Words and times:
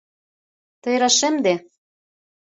Тый 0.81 0.95
рашемде. 1.01 1.53